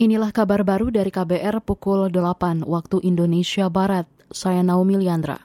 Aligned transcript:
Inilah 0.00 0.32
kabar 0.32 0.64
baru 0.64 0.88
dari 0.88 1.12
KBR 1.12 1.60
pukul 1.60 2.08
8 2.08 2.64
waktu 2.64 3.04
Indonesia 3.04 3.68
Barat. 3.68 4.08
Saya 4.32 4.64
Naomi 4.64 4.96
Liandra. 4.96 5.36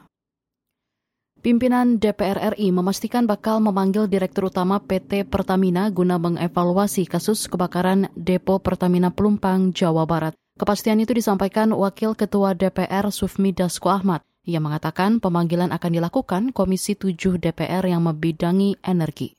Pimpinan 1.44 2.00
DPR 2.00 2.56
RI 2.56 2.72
memastikan 2.72 3.28
bakal 3.28 3.60
memanggil 3.60 4.08
Direktur 4.08 4.48
Utama 4.48 4.80
PT 4.80 5.28
Pertamina 5.28 5.92
guna 5.92 6.16
mengevaluasi 6.16 7.04
kasus 7.04 7.52
kebakaran 7.52 8.08
Depo 8.16 8.64
Pertamina 8.64 9.12
Pelumpang, 9.12 9.76
Jawa 9.76 10.08
Barat. 10.08 10.40
Kepastian 10.56 11.04
itu 11.04 11.12
disampaikan 11.12 11.76
Wakil 11.76 12.16
Ketua 12.16 12.56
DPR 12.56 13.12
Sufmi 13.12 13.52
Dasko 13.52 13.92
Ahmad. 13.92 14.24
Ia 14.48 14.64
mengatakan 14.64 15.20
pemanggilan 15.20 15.76
akan 15.76 15.92
dilakukan 15.92 16.56
Komisi 16.56 16.96
7 16.96 17.44
DPR 17.44 17.84
yang 17.92 18.08
membidangi 18.08 18.80
energi 18.88 19.36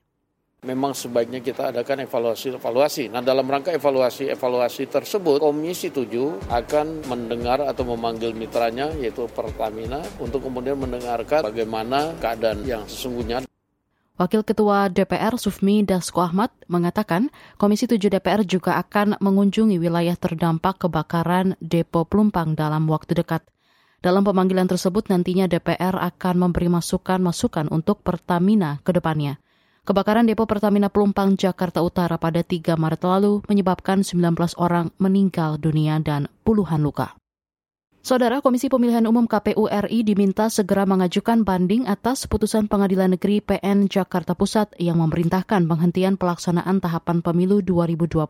memang 0.67 0.91
sebaiknya 0.91 1.39
kita 1.39 1.71
adakan 1.71 2.03
evaluasi-evaluasi. 2.11 3.15
Nah, 3.15 3.23
dalam 3.23 3.47
rangka 3.47 3.71
evaluasi-evaluasi 3.71 4.91
tersebut, 4.91 5.39
Komisi 5.39 5.95
7 5.95 6.43
akan 6.51 7.07
mendengar 7.07 7.63
atau 7.63 7.87
memanggil 7.87 8.35
mitranya, 8.35 8.91
yaitu 8.99 9.31
Pertamina, 9.31 10.03
untuk 10.19 10.43
kemudian 10.43 10.75
mendengarkan 10.75 11.47
bagaimana 11.47 12.19
keadaan 12.19 12.67
yang 12.67 12.83
sesungguhnya. 12.91 13.47
Wakil 14.17 14.49
Ketua 14.49 14.89
DPR 14.89 15.37
Sufmi 15.37 15.85
Dasko 15.85 16.25
Ahmad 16.25 16.49
mengatakan 16.73 17.29
Komisi 17.61 17.85
7 17.85 18.09
DPR 18.09 18.49
juga 18.49 18.81
akan 18.81 19.21
mengunjungi 19.21 19.77
wilayah 19.77 20.17
terdampak 20.17 20.81
kebakaran 20.81 21.53
Depo 21.61 22.09
Pelumpang 22.09 22.57
dalam 22.57 22.89
waktu 22.89 23.13
dekat. 23.13 23.45
Dalam 24.01 24.25
pemanggilan 24.25 24.73
tersebut 24.73 25.13
nantinya 25.13 25.45
DPR 25.45 26.01
akan 26.01 26.49
memberi 26.49 26.73
masukan-masukan 26.73 27.69
untuk 27.69 28.01
Pertamina 28.01 28.81
ke 28.81 28.97
depannya. 28.97 29.37
Kebakaran 29.87 30.27
depo 30.27 30.51
Pertamina 30.51 30.91
Pelumpang 30.91 31.39
Jakarta 31.39 31.79
Utara 31.79 32.19
pada 32.19 32.43
3 32.43 32.75
Maret 32.75 33.07
lalu 33.07 33.47
menyebabkan 33.47 34.03
19 34.03 34.35
orang 34.59 34.91
meninggal 34.99 35.63
dunia 35.63 36.03
dan 36.03 36.27
puluhan 36.43 36.83
luka. 36.83 37.15
Saudara 38.03 38.43
Komisi 38.43 38.67
Pemilihan 38.67 39.07
Umum 39.07 39.31
KPU 39.31 39.71
RI 39.71 40.03
diminta 40.03 40.51
segera 40.51 40.91
mengajukan 40.91 41.47
banding 41.47 41.87
atas 41.87 42.27
putusan 42.27 42.67
Pengadilan 42.67 43.15
Negeri 43.15 43.39
PN 43.39 43.87
Jakarta 43.87 44.35
Pusat 44.35 44.75
yang 44.83 44.99
memerintahkan 44.99 45.71
penghentian 45.71 46.19
pelaksanaan 46.19 46.83
tahapan 46.83 47.23
pemilu 47.23 47.63
2024 47.63 48.27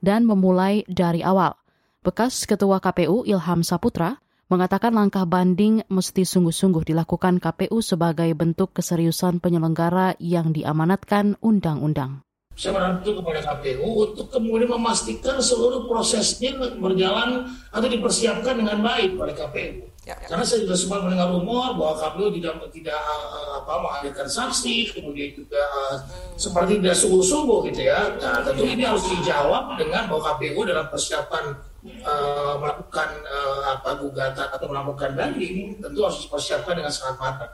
dan 0.00 0.24
memulai 0.24 0.88
dari 0.88 1.20
awal. 1.20 1.52
Bekas 2.00 2.48
Ketua 2.48 2.80
KPU 2.80 3.28
Ilham 3.28 3.60
Saputra 3.60 4.24
mengatakan 4.52 4.92
langkah 4.92 5.24
banding 5.24 5.80
mesti 5.88 6.28
sungguh-sungguh 6.28 6.84
dilakukan 6.92 7.40
KPU 7.40 7.80
sebagai 7.80 8.28
bentuk 8.36 8.76
keseriusan 8.76 9.40
penyelenggara 9.40 10.20
yang 10.20 10.52
diamanatkan 10.52 11.40
undang-undang. 11.40 12.20
Saya 12.52 12.76
menuntut 12.76 13.24
kepada 13.24 13.40
KPU 13.40 14.12
untuk 14.12 14.28
kemudian 14.28 14.68
memastikan 14.76 15.40
seluruh 15.40 15.88
prosesnya 15.88 16.52
berjalan 16.76 17.48
atau 17.72 17.88
dipersiapkan 17.88 18.60
dengan 18.60 18.84
baik 18.84 19.16
oleh 19.16 19.32
KPU. 19.32 19.91
Ya, 20.02 20.18
ya. 20.18 20.34
Karena 20.34 20.42
saya 20.42 20.66
juga 20.66 20.74
sempat 20.74 21.06
mendengar 21.06 21.30
rumor 21.30 21.78
bahwa 21.78 21.94
KPU 21.94 22.34
tidak 22.34 22.58
tidak 22.74 22.98
uh, 22.98 23.62
apa 23.62 23.72
menghadirkan 23.86 24.26
saksi, 24.26 24.98
kemudian 24.98 25.30
juga 25.30 25.62
uh, 25.62 25.94
hmm. 25.94 26.34
seperti 26.34 26.82
tidak 26.82 26.96
sungguh-sungguh 26.98 27.70
gitu 27.70 27.86
ya. 27.86 28.18
Nah, 28.18 28.42
tentu 28.42 28.66
ini 28.66 28.82
harus 28.82 29.06
dijawab 29.06 29.78
dengan 29.78 30.10
bahwa 30.10 30.34
KPU 30.34 30.66
dalam 30.66 30.90
persiapan 30.90 31.54
uh, 32.02 32.54
melakukan 32.58 33.08
uh, 33.30 33.78
apa 33.78 33.90
gugatan 34.02 34.46
atau 34.50 34.66
melakukan 34.66 35.14
banding 35.14 35.78
tentu 35.78 35.98
harus 36.02 36.18
dipersiapkan 36.26 36.82
dengan 36.82 36.90
sangat 36.90 37.16
matang. 37.22 37.52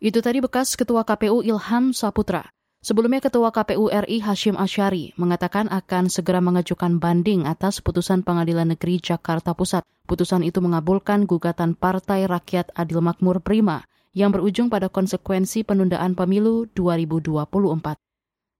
Itu 0.00 0.24
tadi 0.24 0.40
bekas 0.40 0.72
Ketua 0.80 1.04
KPU 1.04 1.44
Ilham 1.44 1.92
Saputra. 1.92 2.48
Sebelumnya 2.82 3.22
Ketua 3.22 3.54
KPU 3.54 3.94
RI 3.94 4.18
Hashim 4.26 4.58
Asyari 4.58 5.14
mengatakan 5.14 5.70
akan 5.70 6.10
segera 6.10 6.42
mengajukan 6.42 6.98
banding 6.98 7.46
atas 7.46 7.78
putusan 7.78 8.26
Pengadilan 8.26 8.74
Negeri 8.74 8.98
Jakarta 8.98 9.54
Pusat. 9.54 9.86
Putusan 10.02 10.42
itu 10.42 10.58
mengabulkan 10.58 11.22
gugatan 11.30 11.78
Partai 11.78 12.26
Rakyat 12.26 12.74
Adil 12.74 12.98
Makmur 12.98 13.38
Prima 13.38 13.86
yang 14.18 14.34
berujung 14.34 14.66
pada 14.66 14.90
konsekuensi 14.90 15.62
penundaan 15.62 16.18
pemilu 16.18 16.66
2024. 16.74 17.94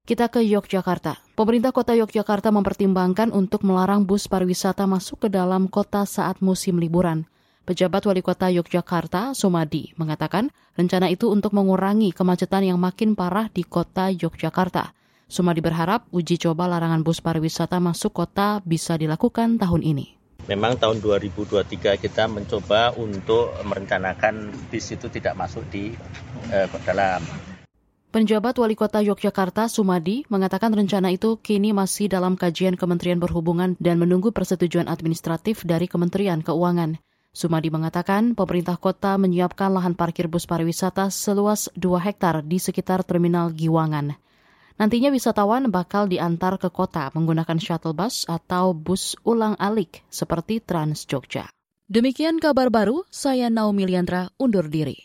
Kita 0.06 0.31
ke 0.31 0.38
Yogyakarta. 0.47 1.19
Pemerintah 1.34 1.75
kota 1.75 1.99
Yogyakarta 1.99 2.55
mempertimbangkan 2.55 3.34
untuk 3.34 3.66
melarang 3.66 4.06
bus 4.06 4.31
pariwisata 4.31 4.87
masuk 4.87 5.27
ke 5.27 5.28
dalam 5.34 5.66
kota 5.66 6.06
saat 6.06 6.38
musim 6.38 6.78
liburan. 6.78 7.27
Pejabat 7.62 8.03
Wali 8.11 8.27
Kota 8.27 8.50
Yogyakarta, 8.50 9.39
Sumadi, 9.39 9.95
mengatakan 9.95 10.50
rencana 10.75 11.06
itu 11.06 11.31
untuk 11.31 11.55
mengurangi 11.55 12.11
kemacetan 12.11 12.67
yang 12.67 12.75
makin 12.83 13.15
parah 13.15 13.47
di 13.47 13.62
kota 13.62 14.11
Yogyakarta. 14.11 14.91
Sumadi 15.31 15.62
berharap 15.62 16.11
uji 16.11 16.43
coba 16.43 16.67
larangan 16.67 17.06
bus 17.06 17.23
pariwisata 17.23 17.78
masuk 17.78 18.19
kota 18.19 18.59
bisa 18.67 18.99
dilakukan 18.99 19.62
tahun 19.62 19.87
ini. 19.87 20.19
Memang 20.50 20.75
tahun 20.75 20.99
2023 20.99 22.03
kita 22.03 22.27
mencoba 22.27 22.99
untuk 22.99 23.55
merencanakan 23.62 24.50
bis 24.67 24.91
itu 24.91 25.06
tidak 25.06 25.39
masuk 25.39 25.62
di 25.71 25.94
eh, 26.50 26.67
dalam 26.83 27.23
Penjabat 28.12 28.59
Wali 28.59 28.77
Kota 28.77 29.00
Yogyakarta, 29.00 29.71
Sumadi, 29.73 30.27
mengatakan 30.29 30.75
rencana 30.75 31.15
itu 31.15 31.39
kini 31.41 31.71
masih 31.73 32.12
dalam 32.12 32.37
kajian 32.37 32.77
Kementerian 32.77 33.17
Perhubungan 33.17 33.79
dan 33.81 33.97
menunggu 33.97 34.34
persetujuan 34.34 34.84
administratif 34.84 35.65
dari 35.65 35.89
Kementerian 35.89 36.44
Keuangan. 36.44 37.12
Sumadi 37.32 37.72
mengatakan 37.72 38.37
pemerintah 38.37 38.76
kota 38.76 39.16
menyiapkan 39.16 39.72
lahan 39.72 39.97
parkir 39.97 40.28
bus 40.28 40.44
pariwisata 40.44 41.09
seluas 41.09 41.72
2 41.81 41.97
hektar 41.97 42.44
di 42.44 42.60
sekitar 42.60 43.09
Terminal 43.09 43.56
Giwangan. 43.56 44.12
Nantinya 44.76 45.09
wisatawan 45.09 45.72
bakal 45.72 46.12
diantar 46.12 46.60
ke 46.60 46.69
kota 46.69 47.09
menggunakan 47.16 47.56
shuttle 47.56 47.97
bus 47.97 48.28
atau 48.28 48.76
bus 48.76 49.16
ulang 49.25 49.56
alik 49.56 50.04
seperti 50.12 50.60
Trans 50.60 51.09
Jogja. 51.09 51.48
Demikian 51.88 52.37
kabar 52.37 52.69
baru, 52.69 53.09
saya 53.09 53.49
Naomi 53.49 53.88
Liandra 53.88 54.28
undur 54.37 54.69
diri. 54.69 55.00